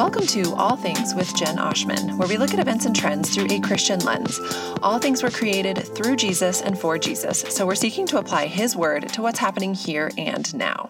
[0.00, 3.48] Welcome to All Things with Jen Oshman, where we look at events and trends through
[3.50, 4.40] a Christian lens.
[4.82, 8.74] All things were created through Jesus and for Jesus, so we're seeking to apply His
[8.74, 10.88] word to what's happening here and now.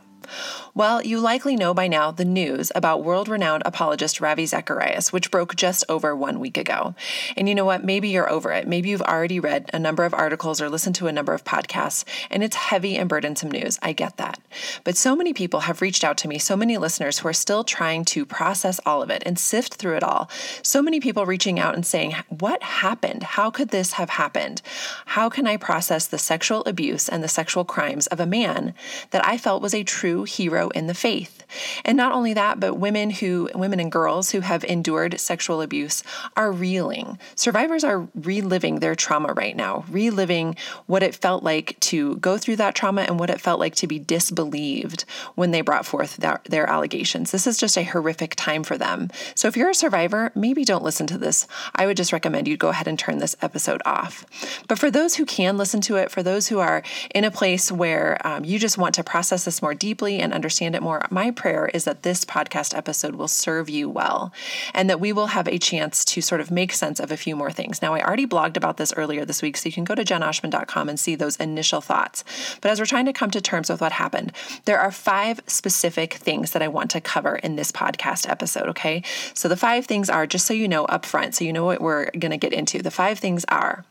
[0.75, 5.31] Well, you likely know by now the news about world renowned apologist Ravi Zacharias, which
[5.31, 6.95] broke just over one week ago.
[7.37, 7.85] And you know what?
[7.85, 8.69] Maybe you're over it.
[8.69, 12.05] Maybe you've already read a number of articles or listened to a number of podcasts,
[12.31, 13.79] and it's heavy and burdensome news.
[13.83, 14.39] I get that.
[14.85, 17.65] But so many people have reached out to me, so many listeners who are still
[17.65, 20.31] trying to process all of it and sift through it all.
[20.63, 23.23] So many people reaching out and saying, What happened?
[23.23, 24.63] How could this have happened?
[25.07, 28.75] How can I process the sexual abuse and the sexual crimes of a man
[29.11, 30.71] that I felt was a true hero?
[30.75, 31.45] in the faith.
[31.85, 36.03] And not only that, but women who women and girls who have endured sexual abuse
[36.37, 37.19] are reeling.
[37.35, 40.57] Survivors are reliving their trauma right now, reliving
[40.87, 43.87] what it felt like to go through that trauma and what it felt like to
[43.87, 47.31] be disbelieved when they brought forth their, their allegations.
[47.31, 49.11] This is just a horrific time for them.
[49.35, 51.47] So if you're a survivor, maybe don't listen to this.
[51.75, 54.25] I would just recommend you go ahead and turn this episode off.
[54.69, 56.83] But for those who can listen to it, for those who are
[57.15, 60.51] in a place where um, you just want to process this more deeply and understand
[60.51, 64.33] understand it more, my prayer is that this podcast episode will serve you well
[64.75, 67.37] and that we will have a chance to sort of make sense of a few
[67.37, 67.81] more things.
[67.81, 70.89] Now, I already blogged about this earlier this week, so you can go to jenoshman.com
[70.89, 72.25] and see those initial thoughts.
[72.61, 74.33] But as we're trying to come to terms with what happened,
[74.65, 79.03] there are five specific things that I want to cover in this podcast episode, okay?
[79.35, 81.81] So the five things are, just so you know up front, so you know what
[81.81, 83.85] we're going to get into, the five things are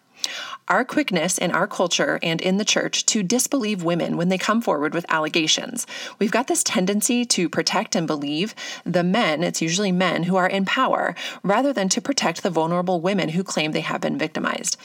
[0.68, 4.62] our quickness in our culture and in the church to disbelieve women when they come
[4.62, 5.88] forward with allegations.
[6.20, 8.54] We've got this tendency to protect and believe
[8.86, 13.02] the men, it's usually men, who are in power, rather than to protect the vulnerable
[13.02, 14.78] women who claim they have been victimized.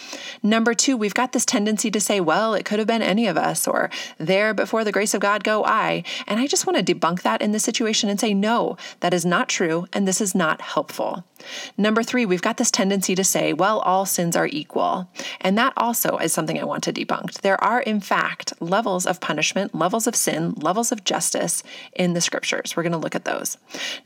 [0.42, 3.36] Number two, we've got this tendency to say, well, it could have been any of
[3.36, 6.04] us, or there before the grace of God go I.
[6.26, 9.24] And I just want to debunk that in this situation and say, no, that is
[9.26, 11.24] not true, and this is not helpful.
[11.76, 15.08] Number three, we've got this tendency to say, well, all sins are equal.
[15.40, 17.40] And that also is something I want to debunk.
[17.40, 21.62] There are, in fact, levels of punishment, levels of sin, levels of justice
[21.94, 22.77] in the scriptures.
[22.77, 23.56] We're going to look at those.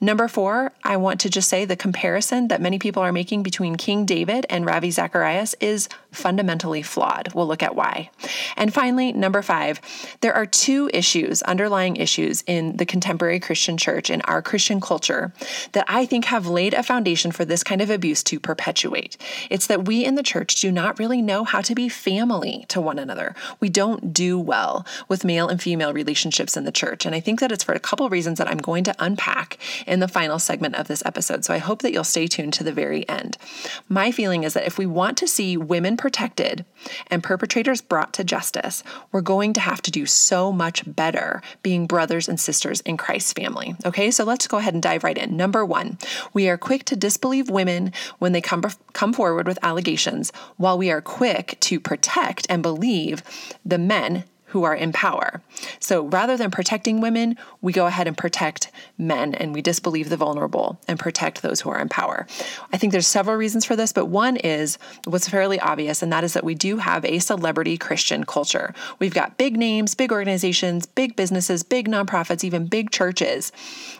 [0.00, 3.76] Number four, I want to just say the comparison that many people are making between
[3.76, 7.34] King David and Ravi Zacharias is fundamentally flawed.
[7.34, 8.10] We'll look at why.
[8.56, 9.80] And finally, number five,
[10.20, 15.32] there are two issues, underlying issues in the contemporary Christian church, in our Christian culture,
[15.72, 19.16] that I think have laid a foundation for this kind of abuse to perpetuate.
[19.50, 22.80] It's that we in the church do not really know how to be family to
[22.80, 23.34] one another.
[23.60, 27.06] We don't do well with male and female relationships in the church.
[27.06, 30.00] And I think that it's for a couple reasons that I'm going to unpack in
[30.00, 31.44] the final segment of this episode.
[31.44, 33.36] So I hope that you'll stay tuned to the very end.
[33.88, 36.64] My feeling is that if we want to see women protected
[37.08, 41.86] and perpetrators brought to justice, we're going to have to do so much better being
[41.86, 43.76] brothers and sisters in Christ's family.
[43.84, 45.36] Okay, so let's go ahead and dive right in.
[45.36, 45.98] Number one,
[46.32, 48.62] we are quick to disbelieve women when they come,
[48.92, 53.24] come forward with allegations, while we are quick to protect and believe
[53.64, 55.42] the men who are in power.
[55.78, 60.16] So rather than protecting women, we go ahead and protect men and we disbelieve the
[60.16, 62.26] vulnerable and protect those who are in power.
[62.72, 66.24] I think there's several reasons for this, but one is what's fairly obvious, and that
[66.24, 68.74] is that we do have a celebrity Christian culture.
[68.98, 73.52] We've got big names, big organizations, big businesses, big nonprofits, even big churches,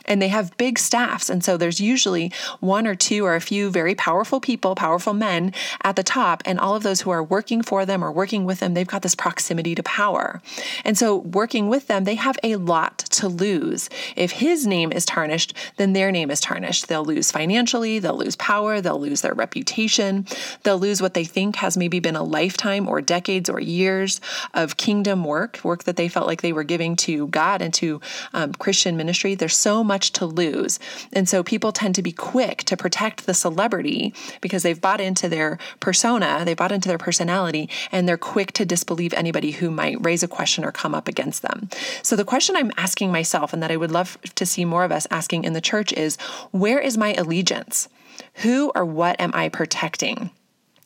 [0.07, 1.29] and they have big staffs.
[1.29, 5.53] And so there's usually one or two or a few very powerful people, powerful men
[5.83, 8.61] at the top, and all of those who are working for them or working with
[8.61, 10.38] them, they've got this proximity to power.
[10.85, 13.89] And so, working with them, they have a lot to lose.
[14.17, 16.89] If his name is tarnished, then their name is tarnished.
[16.89, 20.27] They'll lose financially, they'll lose power, they'll lose their reputation,
[20.63, 24.21] they'll lose what they think has maybe been a lifetime or decades or years
[24.55, 28.01] of kingdom work, work that they felt like they were giving to God and to
[28.33, 29.35] um, Christian ministry.
[29.35, 30.79] There's so much to lose.
[31.13, 35.29] And so, people tend to be quick to protect the celebrity because they've bought into
[35.29, 40.05] their persona, they've bought into their personality, and they're quick to disbelieve anybody who might
[40.05, 41.69] raise a question or come up against them.
[42.03, 44.93] So, the question I'm asking myself, and that I would love to see more of
[44.93, 46.17] us asking in the church, is
[46.51, 47.89] where is my allegiance?
[48.35, 50.31] Who or what am I protecting?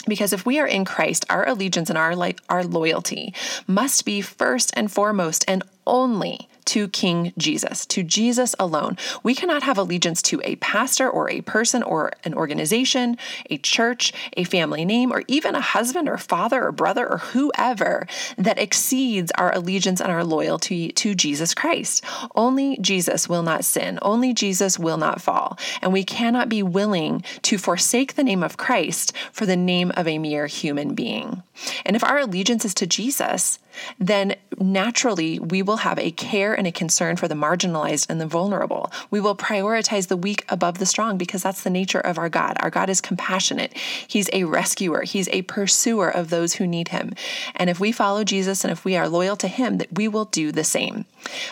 [0.07, 3.35] Because if we are in Christ, our allegiance and our life, our loyalty
[3.67, 8.97] must be first and foremost and only to King Jesus, to Jesus alone.
[9.23, 13.17] We cannot have allegiance to a pastor or a person or an organization,
[13.51, 18.07] a church, a family name, or even a husband or father or brother or whoever
[18.37, 22.05] that exceeds our allegiance and our loyalty to Jesus Christ.
[22.35, 23.99] Only Jesus will not sin.
[24.03, 25.59] Only Jesus will not fall.
[25.81, 30.07] And we cannot be willing to forsake the name of Christ for the name of
[30.07, 31.43] a mere human being.
[31.85, 33.59] And if our allegiance is to Jesus,
[33.99, 38.27] then naturally we will have a care and a concern for the marginalized and the
[38.27, 38.91] vulnerable.
[39.11, 42.57] We will prioritize the weak above the strong because that's the nature of our God.
[42.61, 43.77] Our God is compassionate.
[43.77, 45.03] He's a rescuer.
[45.03, 47.15] He's a pursuer of those who need him.
[47.57, 50.27] And if we follow Jesus and if we are loyal to him, that we will
[50.27, 51.05] do the same.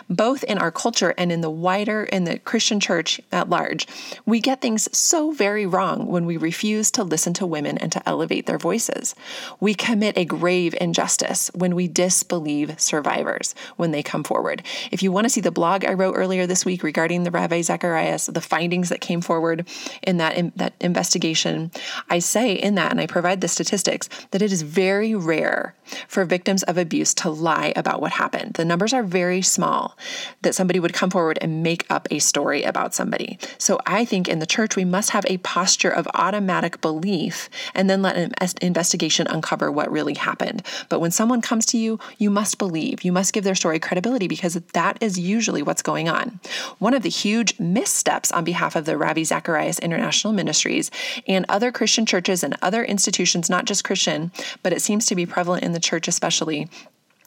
[0.09, 3.87] Both in our culture and in the wider in the Christian church at large,
[4.27, 8.09] we get things so very wrong when we refuse to listen to women and to
[8.09, 9.15] elevate their voices.
[9.61, 14.65] We commit a grave injustice when we disbelieve survivors when they come forward.
[14.91, 17.63] If you want to see the blog I wrote earlier this week regarding the Ravi
[17.63, 19.69] Zacharias, the findings that came forward
[20.03, 21.71] in that in, that investigation,
[22.09, 25.77] I say in that and I provide the statistics that it is very rare
[26.09, 28.55] for victims of abuse to lie about what happened.
[28.55, 29.97] The numbers are very small
[30.43, 33.39] that somebody would come forward and make up a story about somebody.
[33.59, 37.89] So I think in the church we must have a posture of automatic belief and
[37.89, 40.67] then let an investigation uncover what really happened.
[40.89, 43.03] But when someone comes to you, you must believe.
[43.03, 46.41] You must give their story credibility because that is usually what's going on.
[46.79, 50.91] One of the huge missteps on behalf of the Ravi Zacharias International Ministries
[51.27, 54.33] and other Christian churches and other institutions, not just Christian,
[54.63, 56.69] but it seems to be prevalent in the church especially,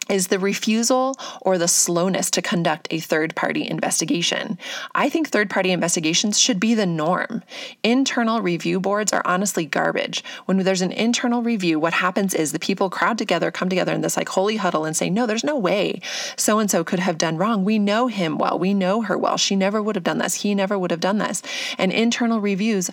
[0.10, 4.58] is the refusal or the slowness to conduct a third party investigation.
[4.94, 7.44] I think third party investigations should be the norm.
[7.84, 10.24] Internal review boards are honestly garbage.
[10.46, 14.02] When there's an internal review, what happens is the people crowd together, come together in
[14.02, 16.02] this like holy huddle and say, No, there's no way
[16.36, 17.64] so and so could have done wrong.
[17.64, 18.60] We know him well.
[18.60, 19.38] We know her well.
[19.38, 20.36] She never would have done this.
[20.36, 21.42] He never would have done this.
[21.78, 22.90] And internal reviews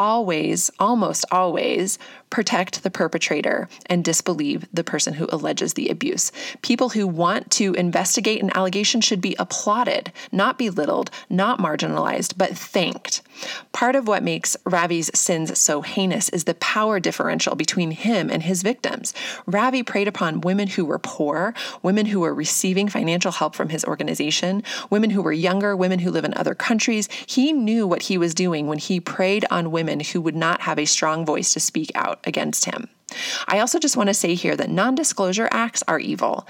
[0.00, 1.98] always, almost always,
[2.30, 6.32] protect the perpetrator and disbelieve the person who alleges the abuse.
[6.62, 12.56] People who want to investigate an allegation should be applauded, not belittled, not marginalized, but
[12.56, 13.20] thanked.
[13.72, 18.42] Part of what makes Ravi's sins so heinous is the power differential between him and
[18.42, 19.12] his victims.
[19.44, 23.84] Ravi preyed upon women who were poor, women who were receiving financial help from his
[23.84, 27.08] organization, women who were younger, women who live in other countries.
[27.26, 30.78] He knew what he was doing when he preyed on women who would not have
[30.78, 32.88] a strong voice to speak out against him.
[33.48, 36.46] I also just want to say here that non disclosure acts are evil.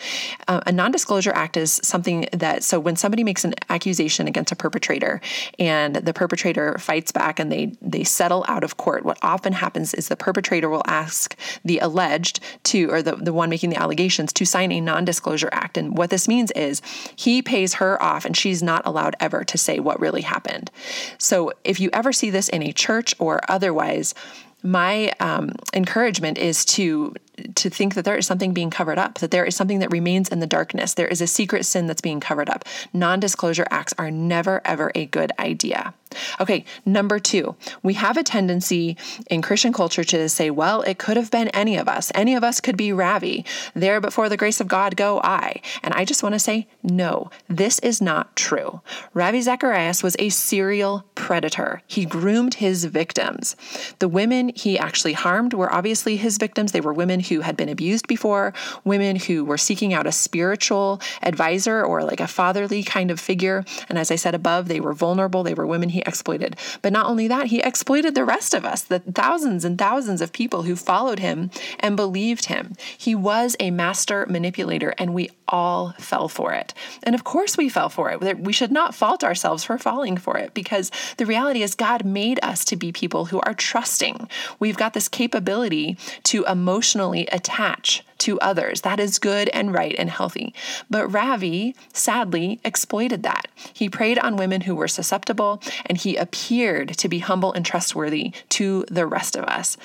[0.48, 4.52] Uh, a non disclosure act is something that, so when somebody makes an accusation against
[4.52, 5.20] a perpetrator
[5.58, 9.94] and the perpetrator fights back and they, they settle out of court, what often happens
[9.94, 14.32] is the perpetrator will ask the alleged to, or the, the one making the allegations,
[14.32, 15.76] to sign a non disclosure act.
[15.76, 16.82] And what this means is
[17.16, 20.70] he pays her off and she's not allowed ever to say what really happened.
[21.18, 24.14] So if you ever see this in a church or otherwise,
[24.62, 27.14] my um, encouragement is to
[27.54, 30.28] to think that there is something being covered up, that there is something that remains
[30.28, 30.92] in the darkness.
[30.92, 32.64] There is a secret sin that's being covered up.
[32.92, 35.94] Non disclosure acts are never, ever a good idea.
[36.40, 38.96] Okay, number two, we have a tendency
[39.30, 42.10] in Christian culture to say, well, it could have been any of us.
[42.14, 43.44] Any of us could be Ravi.
[43.74, 45.60] There before the grace of God go I.
[45.82, 48.80] And I just want to say, no, this is not true.
[49.14, 51.82] Ravi Zacharias was a serial predator.
[51.86, 53.56] He groomed his victims.
[53.98, 56.72] The women he actually harmed were obviously his victims.
[56.72, 58.52] They were women who had been abused before,
[58.84, 63.64] women who were seeking out a spiritual advisor or like a fatherly kind of figure.
[63.88, 65.42] And as I said above, they were vulnerable.
[65.42, 66.56] They were women he exploited.
[66.82, 70.32] But not only that, he exploited the rest of us, the thousands and thousands of
[70.32, 72.74] people who followed him and believed him.
[72.96, 76.74] He was a master manipulator, and we all fell for it.
[77.02, 78.38] And of course, we fell for it.
[78.38, 82.38] We should not fault ourselves for falling for it because the reality is, God made
[82.42, 84.28] us to be people who are trusting.
[84.58, 88.82] We've got this capability to emotionally attach to others.
[88.82, 90.54] That is good and right and healthy.
[90.88, 93.48] But Ravi sadly exploited that.
[93.72, 98.32] He preyed on women who were susceptible and he appeared to be humble and trustworthy
[98.50, 99.76] to the rest of us.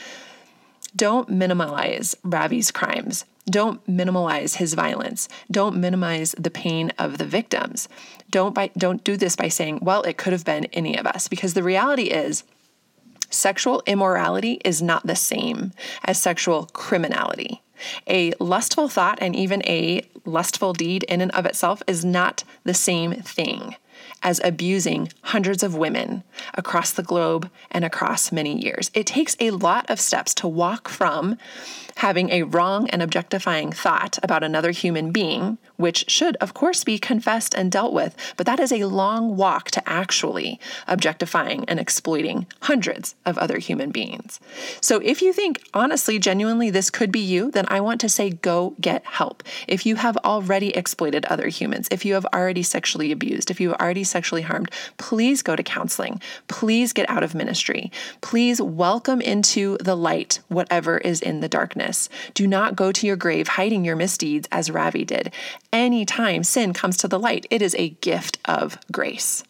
[0.96, 3.26] Don't minimize Ravi's crimes.
[3.48, 5.28] Don't minimize his violence.
[5.52, 7.88] Don't minimize the pain of the victims.
[8.32, 11.28] Don't by, don't do this by saying, "Well, it could have been any of us,"
[11.28, 12.44] because the reality is
[13.30, 15.74] sexual immorality is not the same
[16.04, 17.62] as sexual criminality.
[18.08, 22.74] A lustful thought and even a lustful deed in and of itself is not the
[22.74, 23.76] same thing
[24.24, 26.24] as abusing hundreds of women
[26.54, 28.90] across the globe and across many years.
[28.94, 31.38] It takes a lot of steps to walk from
[31.98, 36.98] having a wrong and objectifying thought about another human being, which should, of course, be
[36.98, 42.46] confessed and dealt with, but that is a long walk to actually objectifying and exploiting
[42.62, 44.40] hundreds of other human beings.
[44.82, 48.30] So if you think, honestly, genuinely, this could be you, then I want to say
[48.30, 49.44] go get help.
[49.68, 53.70] If you have already exploited other humans, if you have already sexually abused, if you
[53.70, 56.22] have already sexually harmed, please go to counseling.
[56.48, 57.92] Please get out of ministry.
[58.22, 62.10] Please welcome into the light whatever is in the darkness.
[62.34, 65.34] Do not go to your grave hiding your misdeeds as Ravi did.
[65.72, 69.45] Anytime sin comes to the light, it is a gift of grace.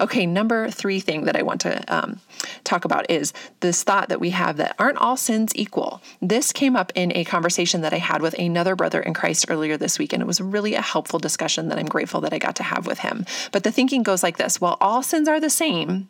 [0.00, 2.20] Okay, number three thing that I want to um,
[2.64, 6.02] talk about is this thought that we have that aren't all sins equal.
[6.20, 9.76] This came up in a conversation that I had with another brother in Christ earlier
[9.76, 12.56] this week, and it was really a helpful discussion that I'm grateful that I got
[12.56, 13.24] to have with him.
[13.52, 16.08] But the thinking goes like this well, all sins are the same,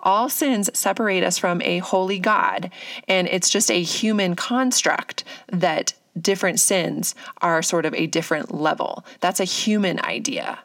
[0.00, 2.70] all sins separate us from a holy God,
[3.08, 9.04] and it's just a human construct that different sins are sort of a different level.
[9.20, 10.58] That's a human idea.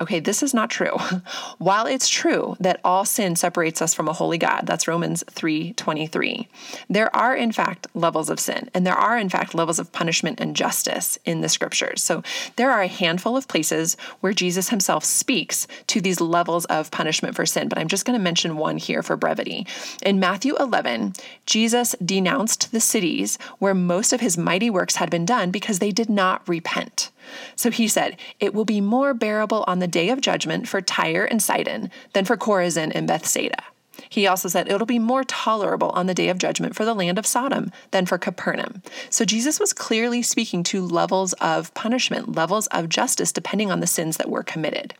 [0.00, 0.96] Okay, this is not true.
[1.58, 6.48] While it's true that all sin separates us from a holy God, that's Romans 3:23.
[6.90, 10.40] There are in fact levels of sin and there are in fact levels of punishment
[10.40, 12.02] and justice in the scriptures.
[12.02, 12.22] So
[12.56, 17.36] there are a handful of places where Jesus himself speaks to these levels of punishment
[17.36, 19.66] for sin, but I'm just going to mention one here for brevity.
[20.02, 21.14] In Matthew 11,
[21.46, 25.92] Jesus denounced the cities where most of his mighty works had been done because they
[25.92, 27.10] did not repent.
[27.56, 31.24] So he said, It will be more bearable on the day of judgment for Tyre
[31.24, 33.62] and Sidon than for Chorazin and Bethsaida.
[34.08, 37.18] He also said it'll be more tolerable on the day of judgment for the land
[37.18, 38.82] of Sodom than for Capernaum.
[39.10, 43.86] So Jesus was clearly speaking to levels of punishment, levels of justice, depending on the
[43.86, 44.94] sins that were committed.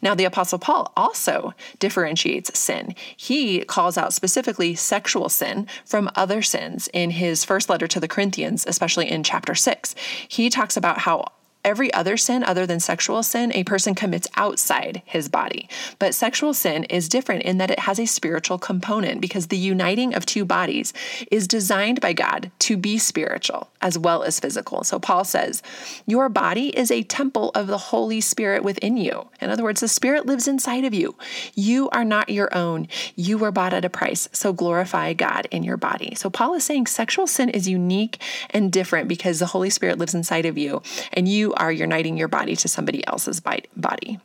[0.00, 2.94] Now, the Apostle Paul also differentiates sin.
[3.16, 8.08] He calls out specifically sexual sin from other sins in his first letter to the
[8.08, 9.94] Corinthians, especially in chapter 6.
[10.28, 11.26] He talks about how
[11.64, 15.68] Every other sin, other than sexual sin, a person commits outside his body.
[16.00, 20.12] But sexual sin is different in that it has a spiritual component because the uniting
[20.12, 20.92] of two bodies
[21.30, 24.82] is designed by God to be spiritual as well as physical.
[24.82, 25.62] So Paul says,
[26.04, 29.28] Your body is a temple of the Holy Spirit within you.
[29.40, 31.14] In other words, the Spirit lives inside of you.
[31.54, 32.88] You are not your own.
[33.14, 34.28] You were bought at a price.
[34.32, 36.16] So glorify God in your body.
[36.16, 40.14] So Paul is saying sexual sin is unique and different because the Holy Spirit lives
[40.14, 44.20] inside of you and you are uniting your body to somebody else's body.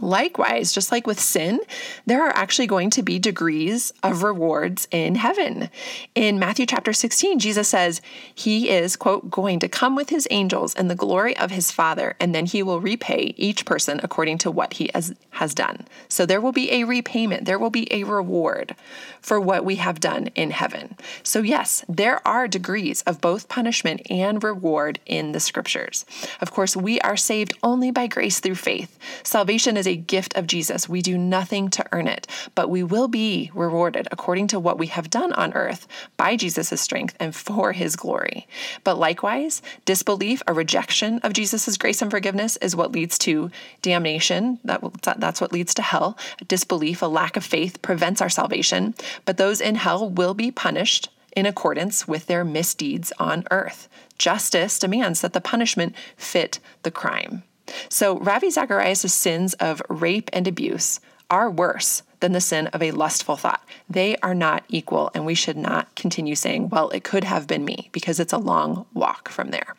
[0.00, 1.60] Likewise, just like with sin,
[2.06, 5.68] there are actually going to be degrees of rewards in heaven.
[6.14, 8.00] In Matthew chapter 16, Jesus says
[8.34, 12.16] he is, quote, going to come with his angels in the glory of his Father,
[12.18, 15.86] and then he will repay each person according to what he has, has done.
[16.08, 18.74] So there will be a repayment, there will be a reward
[19.20, 20.96] for what we have done in heaven.
[21.22, 26.04] So, yes, there are degrees of both punishment and reward in the scriptures.
[26.40, 28.98] Of course, we are saved only by grace through faith.
[29.22, 30.88] Salvation is a gift of Jesus.
[30.88, 34.86] We do nothing to earn it, but we will be rewarded according to what we
[34.86, 38.46] have done on earth by Jesus' strength and for his glory.
[38.84, 43.50] But likewise, disbelief, a rejection of Jesus' grace and forgiveness is what leads to
[43.82, 44.60] damnation.
[44.62, 44.82] That,
[45.18, 46.16] that's what leads to hell.
[46.46, 48.94] Disbelief, a lack of faith, prevents our salvation.
[49.24, 53.88] But those in hell will be punished in accordance with their misdeeds on earth.
[54.16, 57.42] Justice demands that the punishment fit the crime.
[57.88, 61.00] So Ravi Zacharias' sins of rape and abuse
[61.30, 63.66] are worse than the sin of a lustful thought.
[63.88, 67.64] They are not equal, and we should not continue saying, well, it could have been
[67.64, 69.74] me, because it's a long walk from there.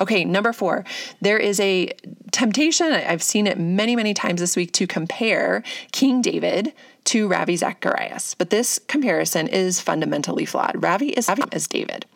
[0.00, 0.84] Okay, number four,
[1.20, 1.92] there is a
[2.30, 6.72] temptation, I've seen it many, many times this week, to compare King David
[7.04, 8.34] to Ravi Zacharias.
[8.34, 10.82] But this comparison is fundamentally flawed.
[10.82, 12.06] Ravi is as David.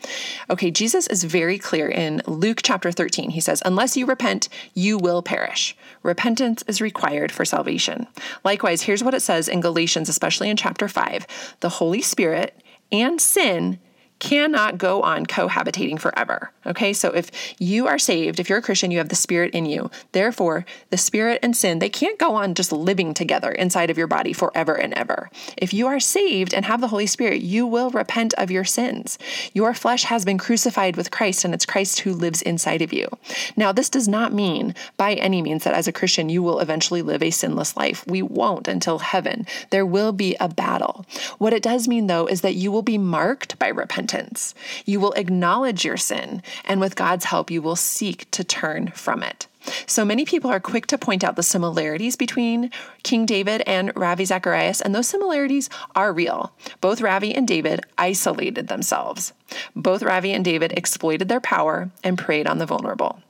[0.48, 3.30] Okay, Jesus is very clear in Luke chapter 13.
[3.30, 5.76] He says, Unless you repent, you will perish.
[6.02, 8.06] Repentance is required for salvation.
[8.44, 11.26] Likewise, here's what it says in Galatians, especially in chapter 5
[11.60, 12.62] the Holy Spirit
[12.92, 13.78] and sin
[14.18, 16.50] cannot go on cohabitating forever.
[16.64, 19.66] Okay, so if you are saved, if you're a Christian, you have the Spirit in
[19.66, 19.90] you.
[20.12, 24.06] Therefore, the Spirit and sin, they can't go on just living together inside of your
[24.06, 25.30] body forever and ever.
[25.56, 29.18] If you are saved and have the Holy Spirit, you will repent of your sins.
[29.52, 33.08] Your flesh has been crucified with Christ, and it's Christ who lives inside of you.
[33.54, 37.02] Now, this does not mean by any means that as a Christian, you will eventually
[37.02, 38.04] live a sinless life.
[38.06, 39.46] We won't until heaven.
[39.70, 41.04] There will be a battle.
[41.38, 44.54] What it does mean, though, is that you will be marked by repentance repentance.
[44.84, 49.22] You will acknowledge your sin, and with God's help, you will seek to turn from
[49.22, 49.48] it.
[49.86, 52.70] So many people are quick to point out the similarities between
[53.02, 56.52] King David and Ravi Zacharias, and those similarities are real.
[56.80, 59.32] Both Ravi and David isolated themselves.
[59.74, 63.20] Both Ravi and David exploited their power and preyed on the vulnerable.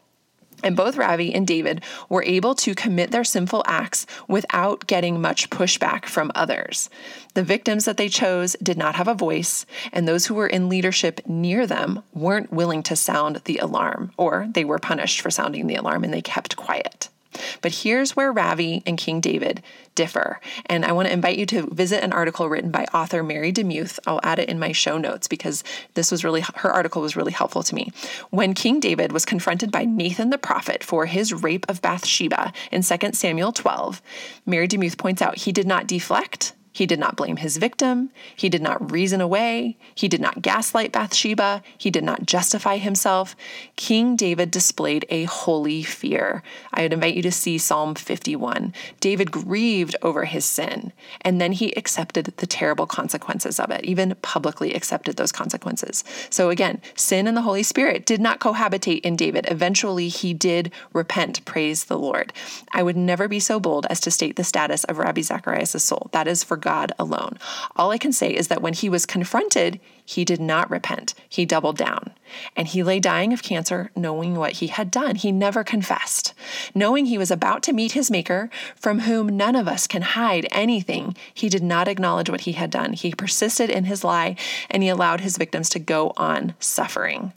[0.66, 5.48] And both Ravi and David were able to commit their sinful acts without getting much
[5.48, 6.90] pushback from others.
[7.34, 10.68] The victims that they chose did not have a voice, and those who were in
[10.68, 15.68] leadership near them weren't willing to sound the alarm, or they were punished for sounding
[15.68, 17.10] the alarm and they kept quiet.
[17.60, 19.62] But here's where Ravi and King David
[19.94, 20.40] differ.
[20.66, 23.98] And I want to invite you to visit an article written by author Mary DeMuth.
[24.06, 25.64] I'll add it in my show notes because
[25.94, 27.92] this was really, her article was really helpful to me.
[28.30, 32.82] When King David was confronted by Nathan the prophet for his rape of Bathsheba in
[32.82, 34.02] 2 Samuel 12,
[34.44, 38.10] Mary DeMuth points out he did not deflect, he did not blame his victim.
[38.36, 39.78] He did not reason away.
[39.94, 41.62] He did not gaslight Bathsheba.
[41.78, 43.34] He did not justify himself.
[43.76, 46.42] King David displayed a holy fear.
[46.74, 48.74] I would invite you to see Psalm 51.
[49.00, 50.92] David grieved over his sin,
[51.22, 56.04] and then he accepted the terrible consequences of it, even publicly accepted those consequences.
[56.28, 59.46] So again, sin and the Holy Spirit did not cohabitate in David.
[59.48, 61.42] Eventually, he did repent.
[61.46, 62.34] Praise the Lord.
[62.74, 66.10] I would never be so bold as to state the status of Ravi Zacharias' soul.
[66.12, 67.38] That is for God alone.
[67.76, 71.14] All I can say is that when he was confronted, he did not repent.
[71.28, 72.12] He doubled down.
[72.56, 75.16] And he lay dying of cancer, knowing what he had done.
[75.16, 76.32] He never confessed.
[76.74, 80.46] Knowing he was about to meet his Maker, from whom none of us can hide
[80.50, 82.92] anything, he did not acknowledge what he had done.
[82.92, 84.36] He persisted in his lie
[84.70, 87.32] and he allowed his victims to go on suffering.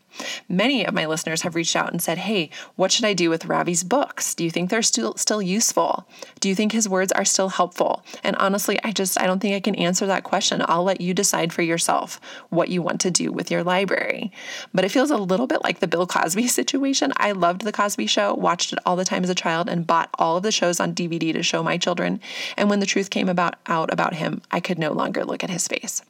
[0.47, 3.45] Many of my listeners have reached out and said, Hey, what should I do with
[3.45, 4.35] Ravi's books?
[4.35, 6.07] Do you think they're still still useful?
[6.39, 8.03] Do you think his words are still helpful?
[8.23, 10.63] And honestly, I just I don't think I can answer that question.
[10.67, 12.19] I'll let you decide for yourself
[12.59, 14.33] what you want to do with your library.
[14.73, 17.13] But it feels a little bit like the Bill Cosby situation.
[17.15, 20.09] I loved the Cosby show, watched it all the time as a child, and bought
[20.19, 22.19] all of the shows on DVD to show my children.
[22.57, 25.49] And when the truth came about out about him, I could no longer look at
[25.49, 26.01] his face.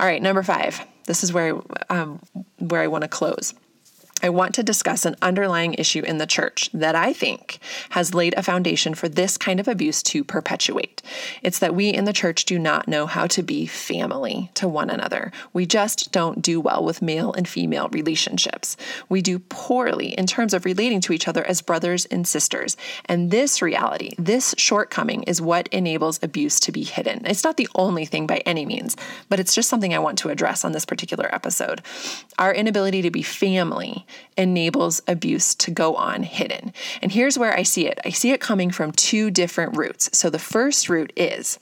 [0.00, 0.84] All right, number five.
[1.04, 1.56] This is where
[1.88, 2.20] um,
[2.58, 3.54] where I want to close.
[4.22, 7.58] I want to discuss an underlying issue in the church that I think
[7.90, 11.02] has laid a foundation for this kind of abuse to perpetuate.
[11.42, 14.88] It's that we in the church do not know how to be family to one
[14.88, 15.32] another.
[15.52, 18.78] We just don't do well with male and female relationships.
[19.10, 22.78] We do poorly in terms of relating to each other as brothers and sisters.
[23.04, 27.26] And this reality, this shortcoming, is what enables abuse to be hidden.
[27.26, 28.96] It's not the only thing by any means,
[29.28, 31.82] but it's just something I want to address on this particular episode.
[32.38, 34.05] Our inability to be family
[34.36, 36.72] enables abuse to go on hidden.
[37.02, 40.10] And here's where I see it I see it coming from two different roots.
[40.12, 41.58] So the first root is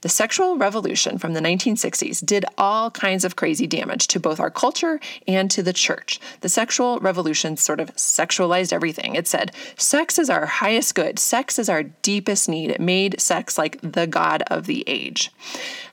[0.00, 4.50] the sexual revolution from the 1960s did all kinds of crazy damage to both our
[4.50, 6.20] culture and to the church.
[6.40, 9.14] The sexual revolution sort of sexualized everything.
[9.14, 12.70] It said, sex is our highest good, sex is our deepest need.
[12.70, 15.30] It made sex like the god of the age.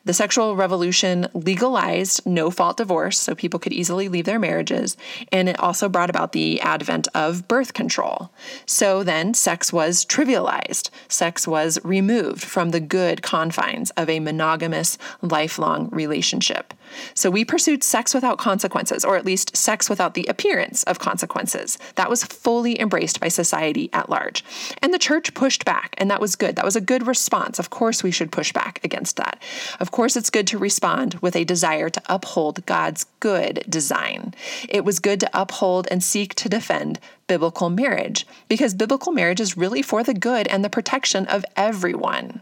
[0.03, 4.97] The sexual revolution legalized no fault divorce so people could easily leave their marriages,
[5.31, 8.31] and it also brought about the advent of birth control.
[8.65, 14.97] So then sex was trivialized, sex was removed from the good confines of a monogamous,
[15.21, 16.73] lifelong relationship.
[17.13, 21.77] So we pursued sex without consequences, or at least sex without the appearance of consequences.
[21.95, 24.43] That was fully embraced by society at large.
[24.81, 26.55] And the church pushed back, and that was good.
[26.55, 27.59] That was a good response.
[27.59, 29.41] Of course, we should push back against that.
[29.79, 34.33] Of course, it's good to respond with a desire to uphold God's good design.
[34.67, 39.57] It was good to uphold and seek to defend biblical marriage because biblical marriage is
[39.57, 42.41] really for the good and the protection of everyone.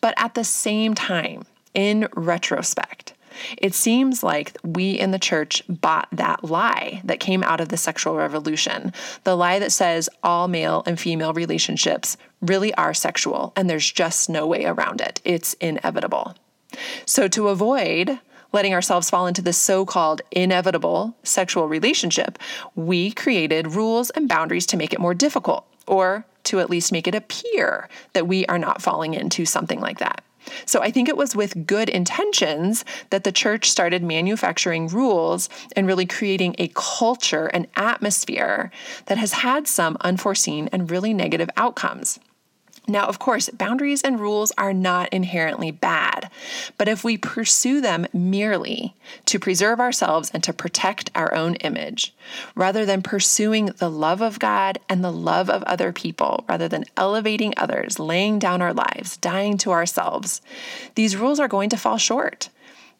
[0.00, 3.14] But at the same time, in retrospect,
[3.56, 7.76] it seems like we in the church bought that lie that came out of the
[7.76, 8.92] sexual revolution.
[9.24, 14.28] The lie that says all male and female relationships really are sexual and there's just
[14.28, 15.20] no way around it.
[15.24, 16.34] It's inevitable.
[17.06, 18.18] So, to avoid
[18.52, 22.38] letting ourselves fall into this so called inevitable sexual relationship,
[22.74, 27.06] we created rules and boundaries to make it more difficult, or to at least make
[27.06, 30.22] it appear that we are not falling into something like that.
[30.64, 35.86] So I think it was with good intentions that the church started manufacturing rules and
[35.86, 38.70] really creating a culture, an atmosphere
[39.06, 42.18] that has had some unforeseen and really negative outcomes.
[42.88, 46.30] Now, of course, boundaries and rules are not inherently bad,
[46.78, 48.96] but if we pursue them merely
[49.26, 52.14] to preserve ourselves and to protect our own image,
[52.54, 56.86] rather than pursuing the love of God and the love of other people, rather than
[56.96, 60.40] elevating others, laying down our lives, dying to ourselves,
[60.94, 62.48] these rules are going to fall short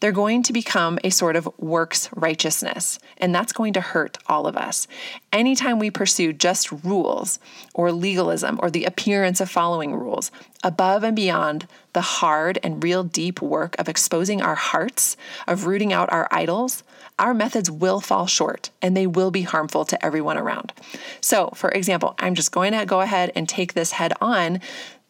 [0.01, 4.47] they're going to become a sort of works righteousness, and that's going to hurt all
[4.47, 4.87] of us.
[5.33, 7.39] Anytime we pursue just rules
[7.75, 10.31] or legalism or the appearance of following rules,
[10.63, 15.93] above and beyond the hard and real deep work of exposing our hearts, of rooting
[15.93, 16.83] out our idols,
[17.19, 20.73] our methods will fall short and they will be harmful to everyone around.
[21.21, 24.61] So, for example, I'm just going to go ahead and take this head on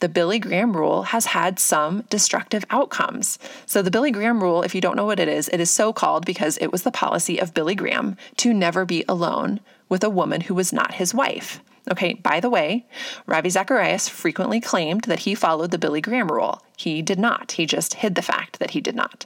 [0.00, 3.38] the Billy Graham rule has had some destructive outcomes.
[3.66, 5.92] So, the Billy Graham rule, if you don't know what it is, it is so
[5.92, 10.10] called because it was the policy of Billy Graham to never be alone with a
[10.10, 11.60] woman who was not his wife.
[11.90, 12.86] Okay, by the way,
[13.26, 16.62] Ravi Zacharias frequently claimed that he followed the Billy Graham rule.
[16.76, 17.52] He did not.
[17.52, 19.24] He just hid the fact that he did not.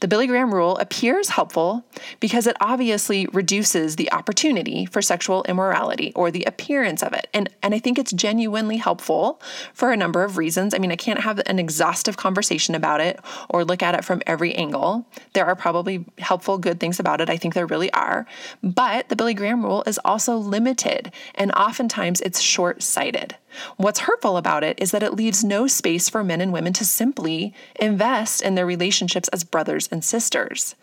[0.00, 1.84] The Billy Graham rule appears helpful
[2.18, 7.28] because it obviously reduces the opportunity for sexual immorality or the appearance of it.
[7.32, 9.40] And, and I think it's genuinely helpful
[9.72, 10.74] for a number of reasons.
[10.74, 14.20] I mean, I can't have an exhaustive conversation about it or look at it from
[14.26, 15.06] every angle.
[15.34, 17.30] There are probably helpful, good things about it.
[17.30, 18.26] I think there really are.
[18.60, 23.36] But the Billy Graham rule is also limited, and oftentimes it's short sighted.
[23.76, 26.84] What's hurtful about it is that it leaves no space for men and women to
[26.84, 30.74] simply invest in their relationships as brothers and sisters.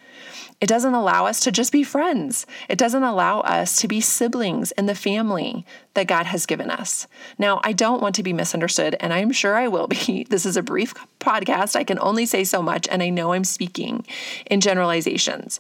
[0.62, 2.46] It doesn't allow us to just be friends.
[2.70, 7.08] It doesn't allow us to be siblings in the family that God has given us.
[7.38, 10.26] Now, I don't want to be misunderstood, and I'm sure I will be.
[10.36, 11.76] This is a brief podcast.
[11.76, 14.06] I can only say so much, and I know I'm speaking
[14.46, 15.60] in generalizations.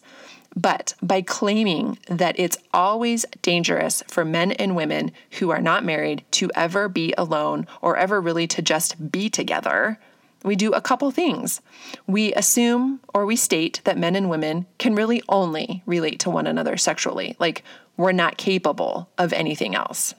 [0.56, 6.24] But by claiming that it's always dangerous for men and women who are not married
[6.32, 10.00] to ever be alone or ever really to just be together,
[10.44, 11.60] we do a couple things.
[12.08, 16.48] We assume or we state that men and women can really only relate to one
[16.48, 17.64] another sexually, like
[17.98, 20.14] we're not capable of anything else.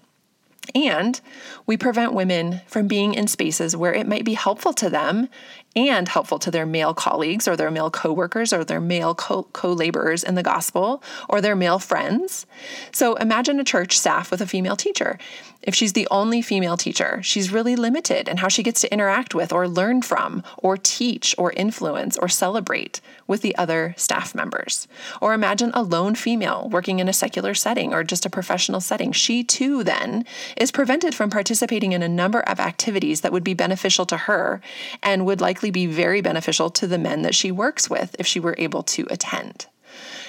[0.74, 1.20] And
[1.64, 5.28] we prevent women from being in spaces where it might be helpful to them
[5.76, 10.24] and helpful to their male colleagues or their male coworkers or their male co laborers
[10.24, 12.46] in the gospel or their male friends.
[12.92, 15.18] So imagine a church staff with a female teacher.
[15.66, 19.34] If she's the only female teacher, she's really limited in how she gets to interact
[19.34, 24.86] with or learn from or teach or influence or celebrate with the other staff members.
[25.20, 29.10] Or imagine a lone female working in a secular setting or just a professional setting.
[29.10, 30.24] She too then
[30.56, 34.60] is prevented from participating in a number of activities that would be beneficial to her
[35.02, 38.40] and would likely be very beneficial to the men that she works with if she
[38.40, 39.66] were able to attend.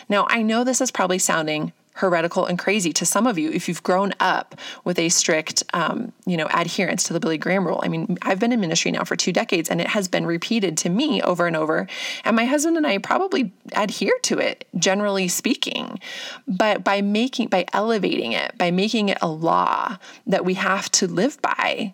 [0.10, 3.68] Now, I know this is probably sounding heretical and crazy to some of you if
[3.68, 7.80] you've grown up with a strict, um, you know, adherence to the Billy Graham rule.
[7.84, 10.78] I mean, I've been in ministry now for two decades, and it has been repeated
[10.80, 11.88] to me over and over.
[12.24, 16.00] And my husband and I probably adhere to it, generally speaking.
[16.48, 19.98] But by making, by elevating it, by making it a law
[20.28, 21.94] that we have to live by,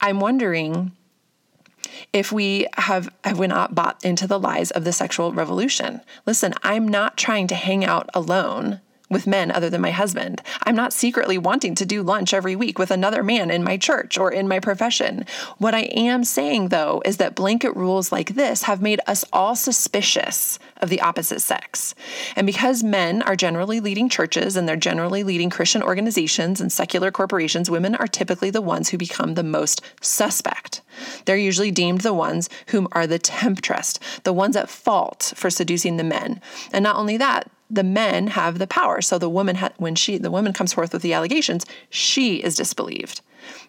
[0.00, 0.92] I'm wondering
[2.12, 6.00] if we have have we not bought into the lies of the sexual revolution.
[6.26, 8.80] Listen, I'm not trying to hang out alone
[9.12, 10.42] with men other than my husband.
[10.64, 14.18] I'm not secretly wanting to do lunch every week with another man in my church
[14.18, 15.26] or in my profession.
[15.58, 19.54] What I am saying, though, is that blanket rules like this have made us all
[19.54, 21.94] suspicious of the opposite sex.
[22.34, 27.10] And because men are generally leading churches and they're generally leading Christian organizations and secular
[27.10, 30.80] corporations, women are typically the ones who become the most suspect.
[31.24, 35.96] They're usually deemed the ones whom are the temptress, the ones at fault for seducing
[35.96, 36.40] the men.
[36.72, 39.00] And not only that, the men have the power.
[39.00, 42.56] So the woman, ha- when she, the woman comes forth with the allegations, she is
[42.56, 43.22] disbelieved.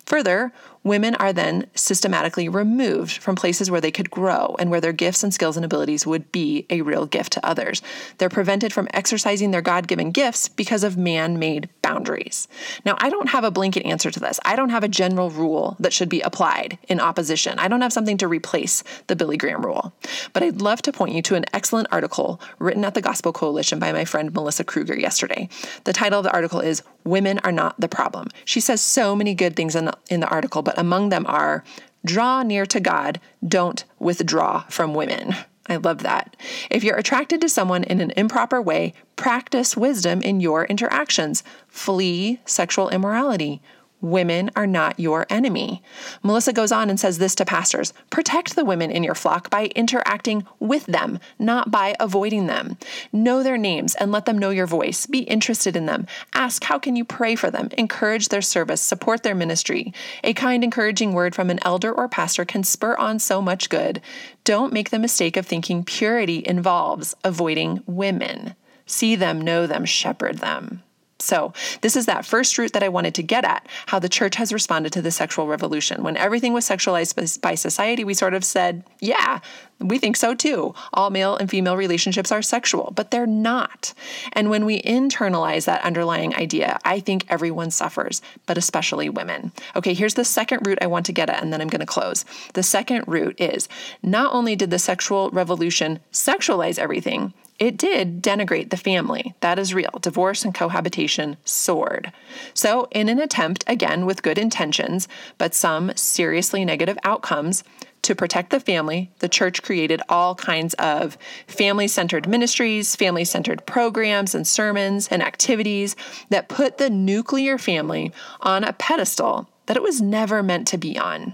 [0.06, 0.52] Further,
[0.84, 5.24] women are then systematically removed from places where they could grow and where their gifts
[5.24, 7.82] and skills and abilities would be a real gift to others.
[8.18, 12.48] They're prevented from exercising their God given gifts because of man made boundaries.
[12.86, 14.40] Now, I don't have a blanket answer to this.
[14.44, 17.60] I don't have a general rule that should be applied in opposition.
[17.60, 19.94] I don't have something to replace the Billy Graham rule.
[20.34, 23.80] But I'd love to point you to an excellent article written at the Gospel Coalition
[23.80, 25.48] by my friend Melissa Kruger yesterday.
[25.86, 28.30] The title of the article is Women Are Not the Problem.
[28.46, 31.64] She says so many good things in the, in the article, but among them are
[32.06, 35.36] draw near to God, don't withdraw from women.
[35.68, 36.36] I love that.
[36.70, 41.44] If you're attracted to someone in an improper way, practice wisdom in your interactions.
[41.70, 43.62] Flee sexual immorality.
[44.04, 45.82] Women are not your enemy.
[46.24, 49.68] Melissa goes on and says this to pastors protect the women in your flock by
[49.78, 52.78] interacting with them, not by avoiding them.
[53.14, 55.06] Know their names and let them know your voice.
[55.06, 56.06] Be interested in them.
[56.34, 59.94] Ask how can you pray for them, encourage their service, support their ministry.
[60.22, 64.02] A kind, encouraging word from an elder or pastor can spur on so much good.
[64.44, 68.56] Don't make the mistake of thinking purity involves avoiding women.
[68.86, 70.84] See them, know them, shepherd them.
[71.24, 74.36] So, this is that first root that I wanted to get at how the church
[74.36, 76.04] has responded to the sexual revolution.
[76.04, 79.40] When everything was sexualized by society, we sort of said, yeah,
[79.80, 80.74] we think so too.
[80.94, 83.94] All male and female relationships are sexual, but they're not.
[84.34, 89.52] And when we internalize that underlying idea, I think everyone suffers, but especially women.
[89.76, 91.86] Okay, here's the second root I want to get at, and then I'm going to
[91.86, 92.26] close.
[92.54, 93.68] The second root is
[94.02, 99.34] not only did the sexual revolution sexualize everything, it did denigrate the family.
[99.40, 100.00] That is real.
[100.02, 102.12] Divorce and cohabitation soared.
[102.54, 107.64] So, in an attempt, again with good intentions, but some seriously negative outcomes,
[108.04, 113.66] to protect the family, the church created all kinds of family centered ministries, family centered
[113.66, 115.96] programs and sermons and activities
[116.30, 118.12] that put the nuclear family
[118.42, 121.34] on a pedestal that it was never meant to be on.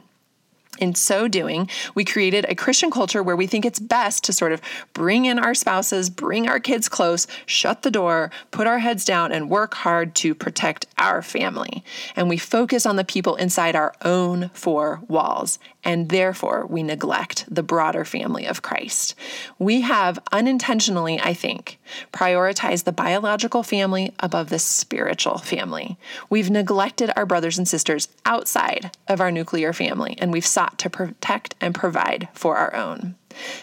[0.79, 4.53] In so doing, we created a Christian culture where we think it's best to sort
[4.53, 4.61] of
[4.93, 9.33] bring in our spouses, bring our kids close, shut the door, put our heads down,
[9.33, 11.83] and work hard to protect our family.
[12.15, 17.45] And we focus on the people inside our own four walls and therefore we neglect
[17.49, 19.15] the broader family of Christ.
[19.57, 21.79] We have unintentionally, I think,
[22.11, 25.97] prioritized the biological family above the spiritual family.
[26.29, 30.89] We've neglected our brothers and sisters outside of our nuclear family, and we've sought to
[30.89, 33.15] protect and provide for our own.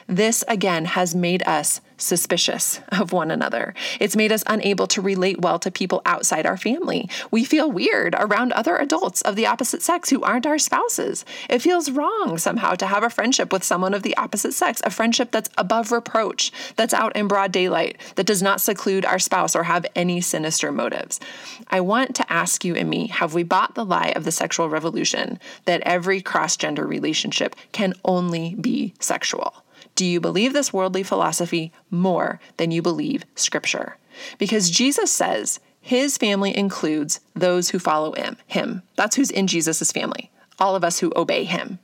[0.07, 3.75] This again has made us suspicious of one another.
[4.01, 7.09] It's made us unable to relate well to people outside our family.
[7.31, 11.25] We feel weird around other adults of the opposite sex who aren't our spouses.
[11.49, 14.91] It feels wrong somehow to have a friendship with someone of the opposite sex, a
[14.91, 19.57] friendship that's above reproach, that's out in broad daylight, that does not seclude our spouse
[19.57, 21.21] or have any sinister motives.
[21.69, 24.69] I want to ask you and me have we bought the lie of the sexual
[24.69, 29.55] revolution that every cross gender relationship can only be sexual?
[29.97, 33.97] Do you believe this worldly philosophy more than you believe Scripture?
[34.39, 38.37] Because Jesus says his family includes those who follow him.
[38.47, 38.83] Him.
[38.97, 40.31] That's who's in Jesus' family.
[40.59, 41.79] All of us who obey him.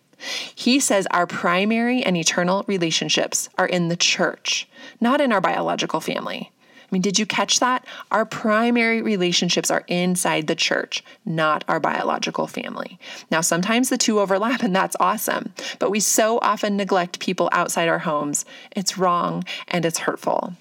[0.55, 4.68] He says our primary and eternal relationships are in the church,
[5.01, 6.53] not in our biological family.
[6.92, 7.87] I mean, did you catch that?
[8.11, 12.98] Our primary relationships are inside the church, not our biological family.
[13.31, 17.88] Now, sometimes the two overlap, and that's awesome, but we so often neglect people outside
[17.88, 18.44] our homes.
[18.72, 20.52] It's wrong and it's hurtful.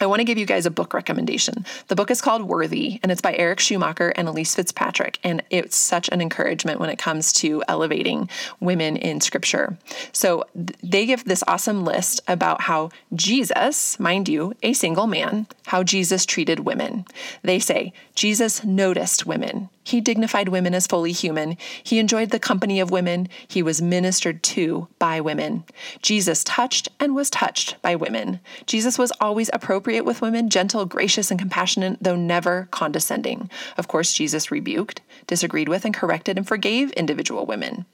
[0.00, 1.64] I want to give you guys a book recommendation.
[1.88, 5.18] The book is called Worthy, and it's by Eric Schumacher and Elyse Fitzpatrick.
[5.22, 8.28] And it's such an encouragement when it comes to elevating
[8.60, 9.78] women in scripture.
[10.12, 10.44] So
[10.82, 16.26] they give this awesome list about how Jesus, mind you, a single man, how Jesus
[16.26, 17.04] treated women.
[17.42, 19.68] They say, Jesus noticed women.
[19.84, 21.58] He dignified women as fully human.
[21.82, 23.28] He enjoyed the company of women.
[23.46, 25.64] He was ministered to by women.
[26.00, 28.40] Jesus touched and was touched by women.
[28.66, 33.50] Jesus was always appropriate with women, gentle, gracious, and compassionate, though never condescending.
[33.76, 37.84] Of course, Jesus rebuked, disagreed with, and corrected and forgave individual women.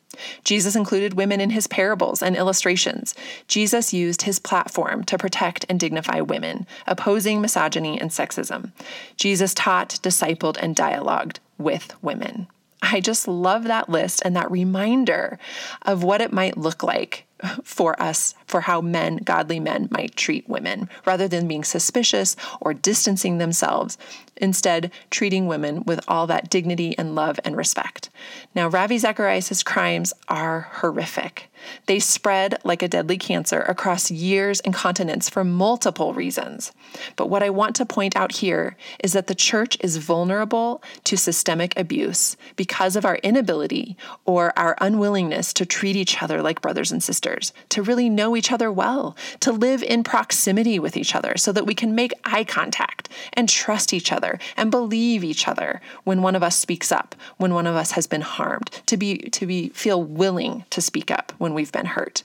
[0.45, 3.15] Jesus included women in his parables and illustrations.
[3.49, 8.73] Jesus used his platform to protect and dignify women, opposing misogyny and sexism.
[9.17, 12.49] Jesus taught, discipled, and dialogued with women.
[12.83, 15.39] I just love that list and that reminder
[15.83, 17.27] of what it might look like
[17.63, 22.75] for us for how men, godly men, might treat women, rather than being suspicious or
[22.75, 23.99] distancing themselves,
[24.37, 28.11] instead, treating women with all that dignity and love and respect.
[28.55, 31.50] Now, Ravi Zacharias' crimes are horrific.
[31.87, 36.73] They spread like a deadly cancer across years and continents for multiple reasons.
[37.17, 41.17] But what I want to point out here is that the church is vulnerable to
[41.17, 46.93] systemic abuse because of our inability or our unwillingness to treat each other like brothers
[46.93, 51.37] and sisters, to really know each other well, to live in proximity with each other
[51.37, 53.00] so that we can make eye contact
[53.33, 57.55] and trust each other and believe each other when one of us speaks up, when
[57.55, 61.33] one of us has been harmed, to be to be feel willing to speak up
[61.39, 62.23] when we've been hurt.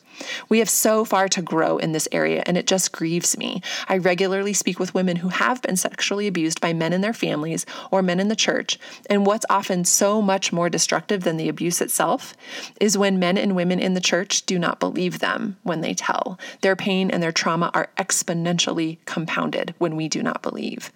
[0.50, 3.62] We have so far to grow in this area, and it just grieves me.
[3.88, 7.66] I regularly speak with women who have been sexually abused by men in their families
[7.92, 11.82] or men in the church, and what's often so much more destructive than the abuse
[11.82, 12.36] itself
[12.80, 16.40] is when men and women in the church do not believe them when they tell.
[16.62, 20.92] Their pain and their trauma are exponentially compounded when we do not believe.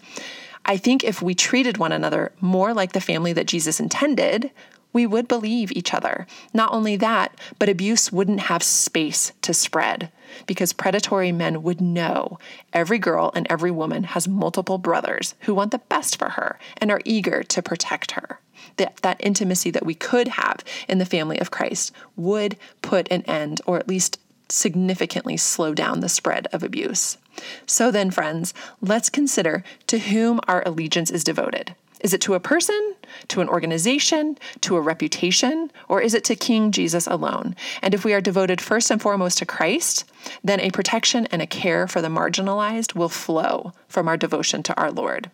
[0.66, 4.52] I think if we treated one another more like the family that Jesus intended,
[4.92, 6.26] we would believe each other.
[6.54, 10.12] Not only that, but abuse wouldn't have space to spread
[10.46, 12.40] because predatory men would know
[12.74, 16.92] every girl and every woman has multiple brothers who want the best for her and
[16.92, 18.40] are eager to protect her.
[18.78, 23.24] That, that intimacy that we could have in the family of Christ would put an
[23.24, 27.18] end or at least significantly slow down the spread of abuse.
[27.66, 31.76] So then, friends, let's consider to whom our allegiance is devoted.
[32.00, 32.96] Is it to a person,
[33.28, 37.56] to an organization, to a reputation, or is it to King Jesus alone?
[37.82, 40.10] And if we are devoted first and foremost to Christ,
[40.44, 44.80] then a protection and a care for the marginalized will flow from our devotion to
[44.80, 45.30] our Lord.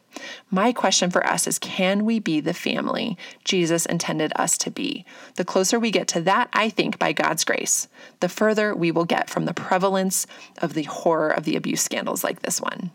[0.50, 5.06] My question for us is can we be the family Jesus intended us to be?
[5.36, 7.88] The closer we get to that, I think, by God's grace,
[8.22, 10.26] the further we will get from the prevalence
[10.62, 12.92] of the horror of the abuse scandals like this one.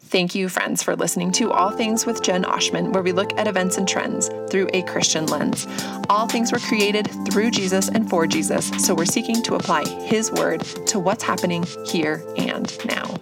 [0.00, 3.46] Thank you, friends, for listening to All Things with Jen Oshman, where we look at
[3.46, 5.66] events and trends through a Christian lens.
[6.08, 10.32] All things were created through Jesus and for Jesus, so we're seeking to apply His
[10.32, 13.18] word to what's happening here and now.